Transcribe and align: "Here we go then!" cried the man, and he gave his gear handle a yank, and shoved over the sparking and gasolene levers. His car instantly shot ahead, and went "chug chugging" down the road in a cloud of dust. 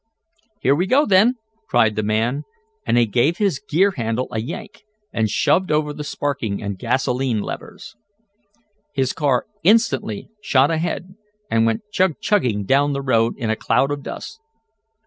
"Here 0.61 0.73
we 0.73 0.87
go 0.87 1.05
then!" 1.05 1.35
cried 1.69 1.95
the 1.95 2.01
man, 2.01 2.41
and 2.87 2.97
he 2.97 3.05
gave 3.05 3.37
his 3.37 3.59
gear 3.59 3.91
handle 3.91 4.27
a 4.31 4.39
yank, 4.39 4.81
and 5.13 5.29
shoved 5.29 5.71
over 5.71 5.93
the 5.93 6.03
sparking 6.03 6.59
and 6.59 6.79
gasolene 6.79 7.43
levers. 7.43 7.95
His 8.95 9.13
car 9.13 9.45
instantly 9.61 10.31
shot 10.41 10.71
ahead, 10.71 11.13
and 11.51 11.67
went 11.67 11.83
"chug 11.91 12.13
chugging" 12.19 12.63
down 12.63 12.93
the 12.93 13.01
road 13.03 13.35
in 13.37 13.51
a 13.51 13.55
cloud 13.55 13.91
of 13.91 14.01
dust. 14.01 14.39